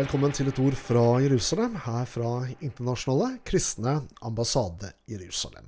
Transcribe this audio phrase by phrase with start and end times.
[0.00, 2.28] velkommen til et ord fra Jerusalem, her fra
[2.64, 5.66] Internasjonale kristne ambassade Jerusalem.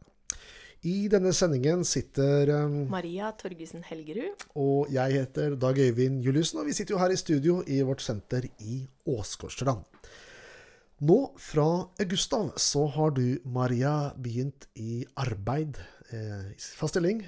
[0.88, 4.46] I denne sendingen sitter um, Maria Torgesen Helgerud.
[4.56, 8.00] Og jeg heter Dag Øyvind Juliussen, og vi sitter jo her i studio i vårt
[8.00, 9.84] senter i Åsgårdstrand.
[11.04, 11.68] Nå fra
[12.00, 15.76] august av så har du, Maria, begynt i arbeid,
[16.08, 17.26] eh, fast stilling,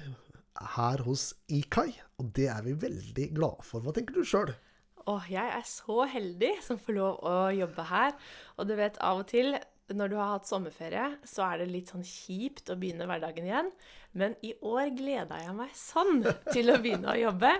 [0.73, 1.91] her hos IKAI.
[2.17, 3.85] Og det er vi veldig glade for.
[3.85, 4.55] Hva tenker du sjøl?
[5.05, 8.15] Åh, jeg er så heldig som får lov å jobbe her.
[8.57, 9.53] Og du vet, av og til
[9.93, 13.69] når du har hatt sommerferie, så er det litt sånn kjipt å begynne hverdagen igjen.
[14.17, 16.23] Men i år gleda jeg meg sånn
[16.55, 17.51] til å begynne å jobbe.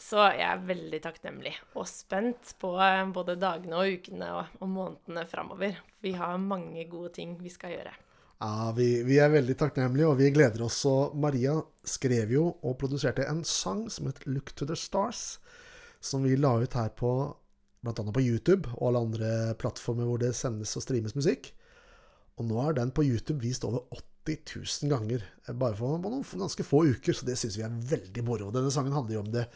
[0.00, 4.72] Så jeg er veldig takknemlig og spent på eh, både dagene og ukene og, og
[4.72, 5.80] månedene framover.
[6.00, 7.92] Vi har mange gode ting vi skal gjøre.
[8.38, 10.78] Ja, vi, vi, er veldig takknemlige, og vi gleder oss.
[10.88, 15.40] Og Maria skrev jo og produserte en sang som het 'Look to the Stars',
[16.00, 17.12] som vi la ut her på
[17.82, 17.92] bl.a.
[17.94, 21.52] på YouTube og alle andre plattformer hvor det sendes og streames musikk.
[22.38, 23.86] Og nå er den på YouTube vist over
[24.26, 24.38] 80
[24.84, 28.24] 000 ganger eh, bare for noen ganske få uker, så det syns vi er veldig
[28.26, 28.52] moro.
[28.54, 29.48] Denne sangen handler jo om det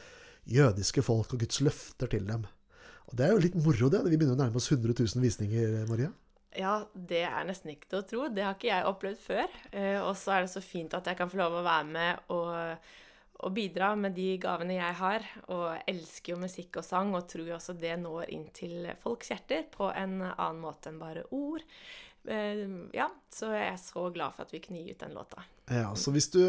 [0.51, 2.49] jødiske folk og Guds løfter til dem.
[3.11, 4.03] Og det er jo litt moro, det.
[4.09, 6.11] Vi begynner å nærme oss 100 000 visninger, Maria.
[6.59, 8.25] Ja, det er nesten ikke til å tro.
[8.33, 9.55] Det har ikke jeg opplevd før.
[9.71, 12.35] Eh, og så er det så fint at jeg kan få lov å være med
[12.35, 12.91] og,
[13.43, 15.27] og bidra med de gavene jeg har.
[15.55, 19.33] Og elsker jo musikk og sang, og tror jo også det når inn til folks
[19.33, 21.67] hjerter på en annen måte enn bare ord.
[22.25, 22.63] Eh,
[22.95, 25.43] ja, så jeg er så glad for at vi kunne gi ut den låta.
[25.71, 26.43] Ja, så hvis du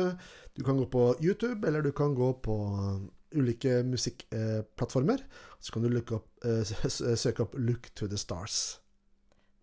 [0.54, 2.56] Du kan gå på YouTube, eller du kan gå på
[3.34, 5.24] ulike musikkplattformer.
[5.60, 6.64] Så kan du opp, eh,
[7.16, 8.80] søke opp 'Look to the Stars'.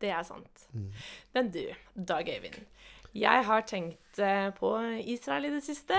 [0.01, 0.69] Det er sant.
[0.73, 0.92] Mm.
[1.34, 1.62] Men du,
[1.95, 2.67] Dag Øyvind.
[3.16, 4.70] Jeg har tenkt eh, på
[5.11, 5.98] Israel i det siste.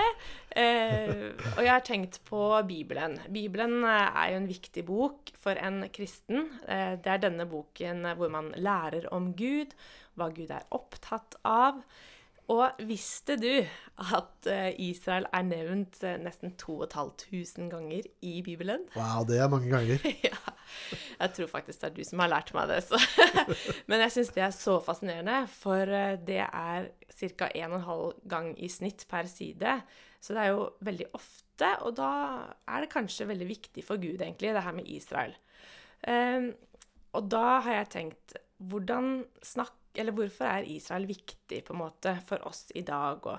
[0.56, 3.18] Eh, og jeg har tenkt på Bibelen.
[3.32, 6.48] Bibelen er jo en viktig bok for en kristen.
[6.64, 9.76] Eh, det er denne boken hvor man lærer om Gud,
[10.16, 11.84] hva Gud er opptatt av.
[12.52, 13.48] Og visste du
[14.02, 18.84] at eh, Israel er nevnt eh, nesten 2500 ganger i Bibelen?
[18.98, 20.02] Wow, det er mange ganger.
[20.28, 20.56] ja.
[21.20, 22.82] Jeg tror faktisk det er du som har lært meg det.
[22.84, 23.00] Så.
[23.90, 27.48] Men jeg syns det er så fascinerende, for eh, det er ca.
[27.48, 29.78] 1,5 gang i snitt per side.
[30.22, 32.12] Så det er jo veldig ofte, og da
[32.68, 35.34] er det kanskje veldig viktig for Gud, egentlig, det her med Israel.
[36.06, 36.52] Um,
[37.14, 38.36] og da har jeg tenkt
[38.70, 43.26] hvordan snakk, eller Hvorfor er Israel viktig på en måte for oss i dag?
[43.26, 43.38] Og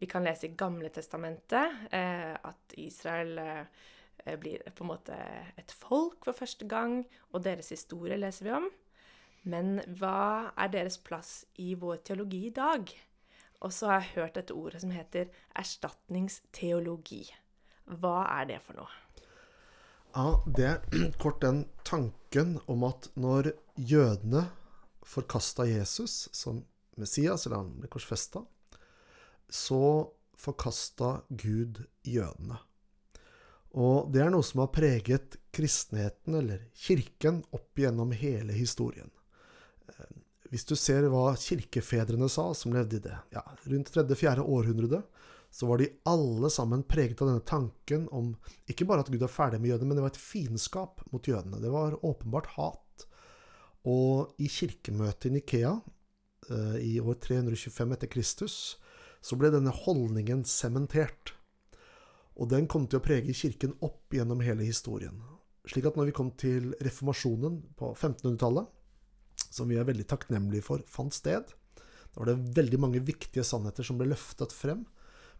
[0.00, 5.16] vi kan lese i Gamle testamentet eh, at Israel eh, blir på en måte
[5.58, 7.00] et folk for første gang,
[7.32, 8.68] og deres historie leser vi om.
[9.48, 12.90] Men hva er deres plass i vår teologi i dag?
[13.64, 17.24] Og så har jeg hørt dette ordet som heter erstatningsteologi.
[17.98, 18.90] Hva er det for noe?
[20.14, 20.78] Ja, Det er
[21.22, 24.48] kort den tanken om at når jødene
[25.08, 26.62] forkasta Jesus som
[26.98, 28.42] Messias, eller han ble korsfesta,
[29.48, 29.82] så
[30.38, 32.58] forkasta Gud jødene.
[33.78, 39.10] Og det er noe som har preget kristenheten, eller kirken, opp gjennom hele historien.
[39.88, 40.16] Eh,
[40.52, 45.02] hvis du ser hva kirkefedrene sa, som levde i det ja, rundt tredje-fjerde århundre,
[45.50, 48.34] så var de alle sammen preget av denne tanken om
[48.68, 51.60] ikke bare at Gud er ferdig med jødene, men det var et fiendskap mot jødene.
[51.62, 52.82] Det var åpenbart hat.
[53.88, 55.72] Og i kirkemøtet i Nikea
[56.50, 58.58] eh, i år 325 etter Kristus
[59.24, 61.32] så ble denne holdningen sementert.
[62.38, 65.16] Og den kom til å prege kirken opp gjennom hele historien.
[65.68, 68.68] Slik at når vi kom til reformasjonen på 1500-tallet,
[69.48, 73.86] som vi er veldig takknemlige for fant sted, da var det veldig mange viktige sannheter
[73.86, 74.84] som ble løftet frem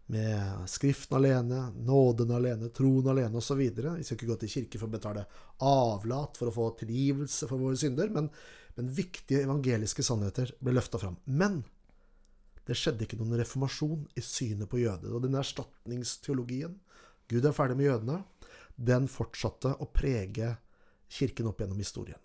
[0.09, 3.59] med Skriften alene, nåden alene, troen alene osv.
[3.61, 5.25] Vi skal ikke gå til kirke for å betale
[5.65, 8.31] avlat for å få tilgivelse for våre synder, men,
[8.77, 11.19] men viktige evangeliske sannheter ble løfta fram.
[11.29, 11.61] Men
[12.65, 15.13] det skjedde ikke noen reformasjon i synet på jøder.
[15.13, 16.73] Og den erstatningsteologien
[17.29, 18.23] Gud er ferdig med jødene,
[18.73, 20.55] den fortsatte å prege
[21.09, 22.17] kirken opp gjennom historien.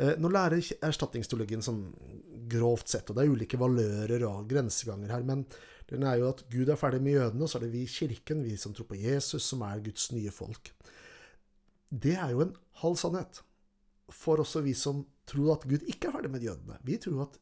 [0.00, 1.84] Eh, nå lærer erstatningsteologien sånn
[2.50, 5.44] grovt sett, og det er ulike valører og grenseganger her, men
[5.90, 7.90] den er jo at Gud er ferdig med jødene, og så er det vi i
[7.90, 10.72] kirken, vi som tror på Jesus, som er Guds nye folk.
[11.90, 13.42] Det er jo en halv sannhet
[14.10, 16.78] for også vi som tror at Gud ikke er ferdig med jødene.
[16.86, 17.38] Vi tror at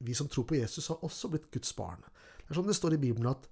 [0.00, 2.00] vi som tror på Jesus, har også blitt Guds barn.
[2.40, 3.48] Det er sånn det står i Bibelen at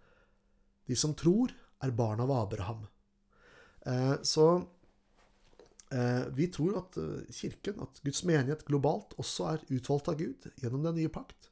[0.88, 1.52] de som tror,
[1.84, 2.86] er barn av Abraham.
[3.86, 4.46] Eh, så
[5.92, 10.48] eh, vi tror at eh, Kirken, at Guds menighet globalt, også er utvalgt av Gud
[10.58, 11.50] gjennom den nye pakt.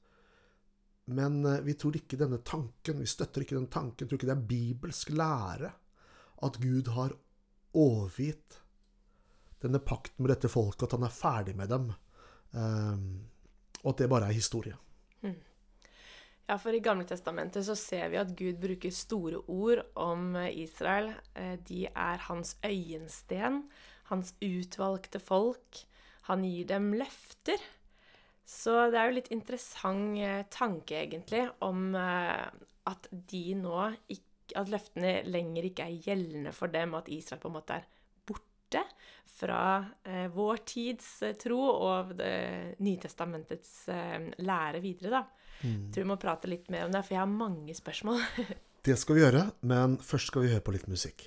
[1.07, 4.37] Men eh, vi tror ikke denne tanken, vi støtter ikke den tanken, tror ikke det
[4.37, 5.73] er bibelsk lære
[6.47, 7.15] at Gud har
[7.77, 8.61] overgitt
[9.63, 11.93] denne pakten med dette folket, at han er ferdig med dem.
[12.53, 13.07] Eh,
[13.85, 14.77] og at det bare er historie.
[16.47, 21.11] Ja, for i Gamle Testamentet så ser vi at Gud bruker store ord om Israel.
[21.35, 23.65] Eh, De er hans øyensten,
[24.11, 25.81] hans utvalgte folk.
[26.31, 27.59] Han gir dem løfter.
[28.47, 32.47] Så det er jo litt interessant eh, tanke, egentlig, om eh,
[32.87, 34.25] at de nå ikke
[34.57, 37.89] At løftene lenger ikke er gjeldende for dem, at Israel på en måte er
[38.31, 38.85] borte
[39.27, 39.63] fra
[40.07, 45.51] eh, vår tids eh, tro og det Nytestamentets eh, lære videre, da.
[45.67, 45.91] Mm.
[45.91, 48.23] Tror vi må prate litt mer om det, for jeg har mange spørsmål.
[48.87, 51.27] Det skal vi gjøre, men først skal vi høre på litt musikk.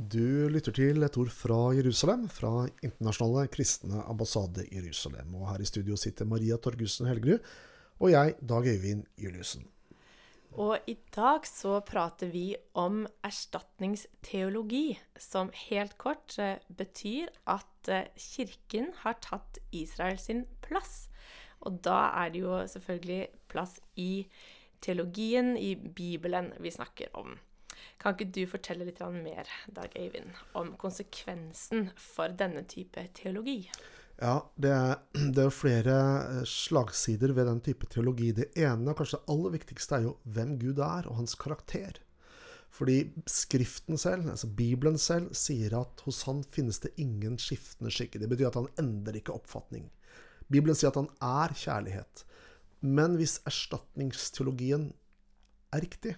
[0.00, 5.34] Du lytter til et ord fra Jerusalem, fra Internasjonale kristne ambassade i Jerusalem.
[5.36, 7.44] Og her i studio sitter Maria Torgussen Helgerud
[8.00, 9.66] og jeg, Dag Øyvind Juliussen.
[10.56, 18.08] Og i dag så prater vi om erstatningsteologi, som helt kort eh, betyr at eh,
[18.16, 21.10] kirken har tatt Israel sin plass.
[21.60, 24.24] Og da er det jo selvfølgelig plass i
[24.80, 27.36] teologien, i Bibelen, vi snakker om.
[28.00, 33.66] Kan ikke du fortelle litt mer, Dag Øyvind, om konsekvensen for denne type teologi?
[34.20, 34.94] Ja, det er,
[35.36, 38.30] det er flere eh, slagsider ved den type teologi.
[38.36, 42.00] Det ene, og kanskje det aller viktigste, er jo hvem Gud er, og hans karakter.
[42.72, 48.22] Fordi Skriften selv, altså Bibelen selv, sier at hos han finnes det ingen skiftende skikke.
[48.22, 49.90] Det betyr at han endrer ikke oppfatning.
[50.48, 52.24] Bibelen sier at han er kjærlighet.
[52.80, 54.88] Men hvis erstatningsteologien
[55.74, 56.16] er riktig,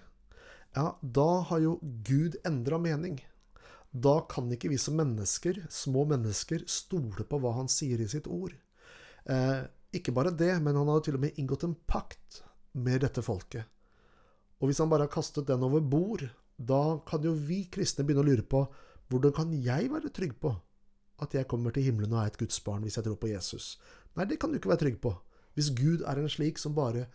[0.75, 3.19] ja, da har jo Gud endra mening.
[3.93, 8.25] Da kan ikke vi som mennesker, små mennesker, stole på hva han sier i sitt
[8.25, 8.55] ord.
[9.29, 9.61] Eh,
[9.93, 12.41] ikke bare det, men han har jo til og med inngått en pakt
[12.73, 13.69] med dette folket.
[14.57, 16.25] Og hvis han bare har kastet den over bord,
[16.57, 18.65] da kan jo vi kristne begynne å lure på
[19.11, 20.55] hvordan kan jeg være trygg på
[21.21, 23.75] at jeg kommer til himmelen og er et Guds barn hvis jeg tror på Jesus?
[24.17, 25.13] Nei, det kan du ikke være trygg på.
[25.53, 27.05] Hvis Gud er en slik som bare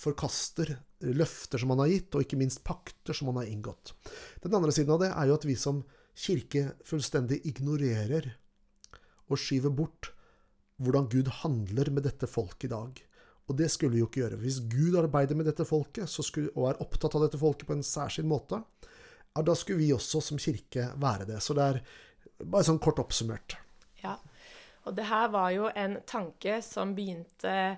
[0.00, 0.74] forkaster
[1.04, 3.94] løfter som han har gitt, og ikke minst pakter som han har inngått.
[4.42, 5.82] Den andre siden av det er jo at vi som
[6.14, 8.30] kirke fullstendig ignorerer
[9.28, 10.12] og skyver bort
[10.82, 13.02] hvordan Gud handler med dette folket i dag.
[13.44, 14.40] Og det skulle vi jo ikke gjøre.
[14.40, 17.84] Hvis Gud arbeider med dette folket skulle, og er opptatt av dette folket på en
[17.84, 18.62] særskilt måte,
[19.34, 21.40] da skulle vi også som kirke være det.
[21.42, 21.80] Så det er
[22.42, 23.56] bare sånn kort oppsummert.
[24.02, 24.16] Ja,
[24.84, 27.76] og det her var jo en tanke som begynte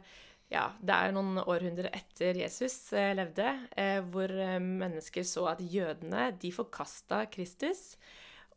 [0.52, 5.62] ja, det er noen århundrer etter Jesus eh, levde, eh, hvor eh, mennesker så at
[5.62, 7.96] jødene de forkasta Kristus,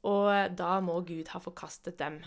[0.06, 2.22] og da må Gud ha forkastet dem.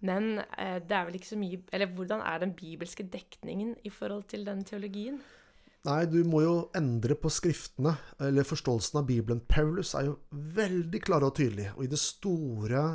[0.00, 4.28] Men det er vel ikke så mye Eller hvordan er den bibelske dekningen i forhold
[4.30, 5.18] til den teologien?
[5.84, 9.42] Nei, du må jo endre på skriftene, eller forståelsen av Bibelen.
[9.44, 12.86] Paulus er jo veldig klar og tydelig, og i det store,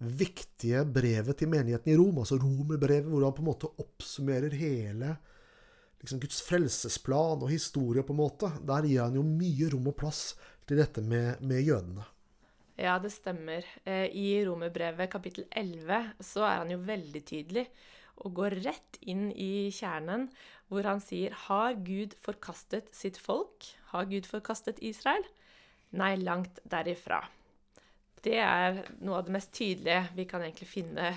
[0.00, 5.18] viktige brevet til menigheten i Rom, altså romerbrevet, hvor han på en måte oppsummerer hele
[6.00, 9.98] liksom Guds frelsesplan og historie, på en måte, der gir han jo mye rom og
[10.00, 10.22] plass
[10.68, 12.06] til dette med, med jødene.
[12.80, 13.66] Ja, det stemmer.
[13.84, 17.66] Eh, I Romerbrevet kapittel 11 så er han jo veldig tydelig
[18.20, 20.28] og går rett inn i kjernen,
[20.68, 23.68] hvor han sier Har Gud forkastet sitt folk?
[23.92, 25.24] Har Gud forkastet Israel?
[25.96, 27.24] Nei, langt derifra.
[28.20, 31.14] Det er noe av det mest tydelige vi kan egentlig finne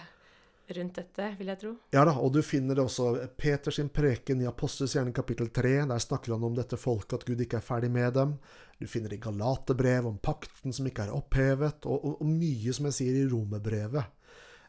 [0.67, 1.71] rundt dette, vil jeg tro.
[1.93, 5.73] Ja da, og du finner det også Peters preken i Apostels gjerning kapittel 3.
[5.89, 8.37] Der snakker han om dette folket, at Gud ikke er ferdig med dem.
[8.79, 12.89] Du finner i Galatebrev om pakten som ikke er opphevet, og, og, og mye, som
[12.89, 14.23] jeg sier, i Romerbrevet.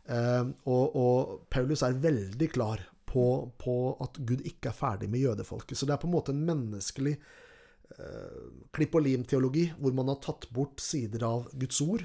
[0.04, 3.28] Eh, og, og, Paulus er veldig klar på,
[3.60, 5.78] på, at Gud ikke er ferdig med jødefolket.
[5.78, 10.20] Så det er på en måte en menneskelig eh, klipp og lim-teologi, hvor man har
[10.24, 12.04] tatt bort sider av Guds ord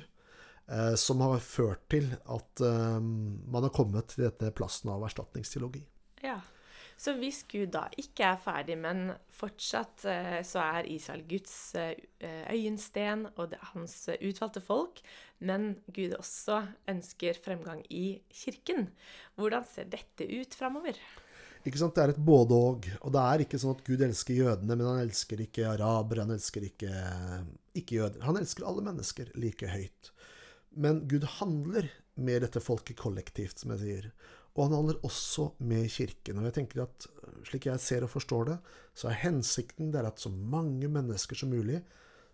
[1.00, 5.84] som har ført til at eh, man har kommet til dette plassen av erstatningsteologi.
[6.26, 6.40] Ja.
[7.00, 11.56] Så hvis Gud da ikke er ferdig, men fortsatt eh, så er Israel Guds
[12.52, 15.00] øyensten og hans utvalgte folk,
[15.40, 16.60] men Gud også
[16.92, 18.90] ønsker fremgang i kirken,
[19.40, 21.00] hvordan ser dette ut framover?
[21.68, 21.96] Ikke sant?
[21.96, 22.86] Det er et både-og.
[23.04, 26.36] Og det er ikke sånn at Gud elsker jødene, men han elsker ikke arabere, han
[26.36, 26.92] elsker ikke,
[27.80, 28.24] ikke jøder.
[28.28, 30.12] Han elsker alle mennesker like høyt.
[30.70, 34.10] Men Gud handler med dette folket kollektivt, som jeg sier.
[34.56, 36.40] Og han handler også med Kirken.
[36.42, 37.08] Og jeg tenker at
[37.48, 38.58] slik jeg ser og forstår det,
[38.98, 41.80] så er hensikten der at så mange mennesker som mulig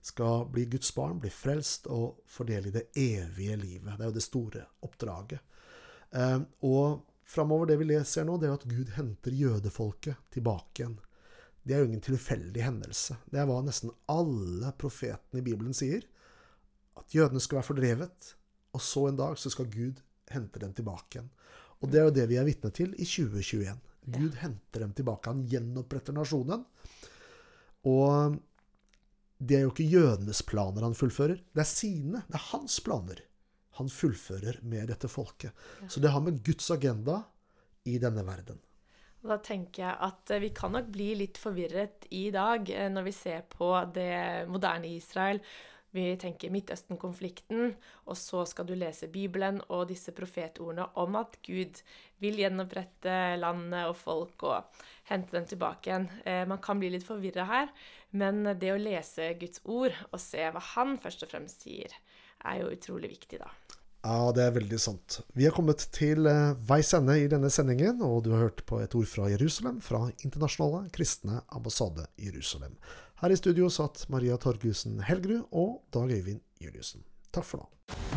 [0.06, 3.96] skal bli Guds barn, bli frelst og fordele i det evige livet.
[3.96, 5.42] Det er jo det store oppdraget.
[6.14, 6.40] Eh,
[6.70, 11.00] og framover, det vi leser nå, det er at Gud henter jødefolket tilbake igjen.
[11.66, 13.18] Det er jo ingen tilfeldig hendelse.
[13.26, 16.06] Det er hva nesten alle profetene i Bibelen sier
[17.00, 18.32] at jødene skal være fordrevet,
[18.76, 21.30] og så en dag så skal Gud hente dem tilbake igjen.
[21.84, 23.76] Og det er jo det vi er vitne til i 2021.
[24.16, 25.32] Gud henter dem tilbake.
[25.32, 26.64] Han gjenoppretter nasjonen.
[27.86, 28.38] Og
[29.38, 32.24] det er jo ikke jødenes planer han fullfører, det er sine.
[32.30, 33.22] Det er hans planer
[33.76, 35.52] han fullfører med dette folket.
[35.92, 37.20] Så det har med Guds agenda
[37.86, 38.62] i denne verden.
[39.26, 42.92] Og da tenker jeg at eh, vi kan nok bli litt forvirret i dag eh,
[42.94, 45.42] når vi ser på det moderne Israel
[45.96, 47.74] vi tenker Midtøsten-konflikten,
[48.06, 51.82] og så skal du lese Bibelen og disse profetordene om at Gud
[52.24, 56.10] vil gjenopprette landet og folk og hente dem tilbake igjen.
[56.28, 57.72] Eh, man kan bli litt forvirra her,
[58.12, 61.96] men det å lese Guds ord og se hva han først og fremst sier,
[62.46, 63.50] er jo utrolig viktig, da.
[64.06, 65.16] Ja, det er veldig sant.
[65.34, 68.78] Vi har kommet til eh, veis ende i denne sendingen, og du har hørt på
[68.84, 72.76] et ord fra Jerusalem, fra Internasjonale kristne ambassade Jerusalem.
[73.22, 77.06] Her i studio satt Maria Torgussen Helgerud og Dag Øyvind Juliussen.
[77.32, 78.15] Takk for nå.